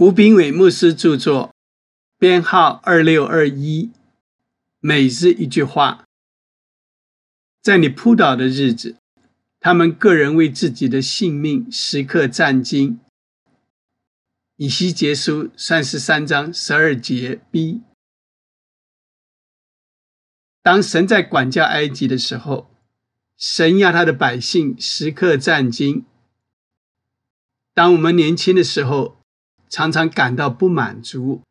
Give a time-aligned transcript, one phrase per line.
[0.00, 1.54] 吴炳伟牧师著作，
[2.16, 3.90] 编号二六二一。
[4.78, 6.06] 每日一句话：
[7.60, 8.96] 在你扑倒的日子，
[9.60, 12.96] 他们个人为自己的性命时刻战兢。
[14.56, 17.82] 以西结书三十三章十二节 B。
[20.62, 22.70] 当神在管教埃及的时候，
[23.36, 26.04] 神要他的百姓时刻战兢。
[27.74, 29.19] 当我们年轻的时候，
[29.70, 31.42] 常常感到不满足，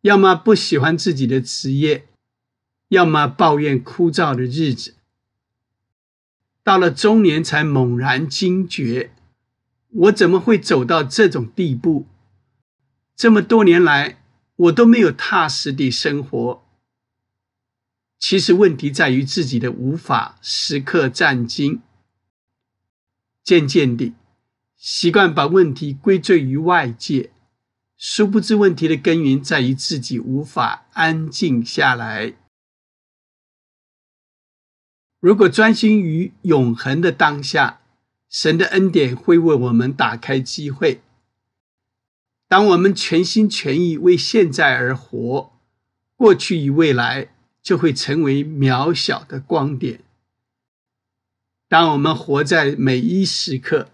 [0.00, 2.08] 要么不喜欢自己的职业，
[2.88, 4.94] 要么抱怨枯燥的日子。
[6.62, 9.12] 到了中年才猛然惊觉，
[9.90, 12.06] 我怎么会走到这种地步？
[13.14, 14.22] 这么多年来，
[14.56, 16.64] 我都没有踏实地生活。
[18.18, 21.80] 其实问题在于自己的无法时刻战兢。
[23.42, 24.14] 渐渐地，
[24.74, 27.32] 习惯把问题归罪于外界。
[28.06, 32.34] 殊不知，问题的根源在于自己无法安静下来。
[35.20, 37.80] 如果专心于永恒的当下，
[38.28, 41.00] 神的恩典会为我们打开机会。
[42.46, 45.50] 当我们全心全意为现在而活，
[46.14, 50.00] 过去与未来就会成为渺小的光点。
[51.70, 53.88] 当我们活在每一时刻，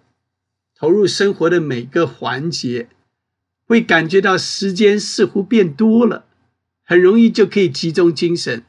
[0.74, 2.88] 投入生活的每个环节。
[3.70, 6.26] 会感觉到时间似乎变多了，
[6.82, 8.64] 很容易就可以集中精神，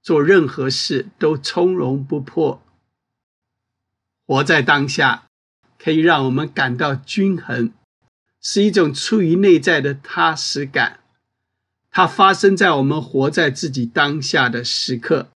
[0.00, 2.62] 做任何事都从容不迫。
[4.26, 5.28] 活在当下，
[5.78, 7.74] 可以让我们感到均衡，
[8.40, 11.00] 是一种出于内在的踏实感。
[11.90, 15.28] 它发生在我们活在自己当下的时刻。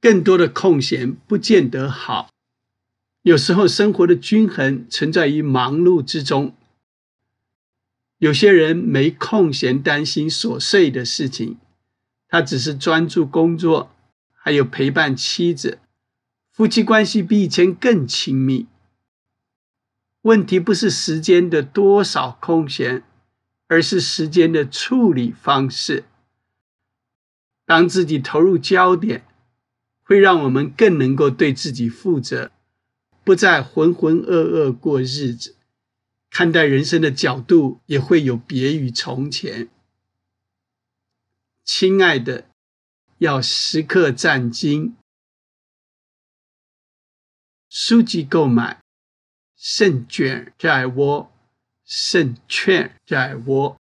[0.00, 2.28] 更多的空闲不见得好。
[3.22, 6.54] 有时候，生活的均衡存在于忙碌之中。
[8.16, 11.58] 有些人没空闲担心琐碎的事情，
[12.28, 13.90] 他只是专注工作，
[14.32, 15.78] 还有陪伴妻子，
[16.50, 18.66] 夫妻关系比以前更亲密。
[20.22, 23.02] 问题不是时间的多少空闲，
[23.68, 26.04] 而是时间的处理方式。
[27.66, 29.26] 当自己投入焦点，
[30.02, 32.50] 会让我们更能够对自己负责。
[33.30, 35.54] 不再浑浑噩噩过日子，
[36.30, 39.68] 看待人生的角度也会有别于从前。
[41.62, 42.50] 亲爱的，
[43.18, 44.94] 要时刻战兢。
[47.68, 48.82] 书籍购买，
[49.54, 51.30] 胜券在握，
[51.84, 53.79] 胜券在握。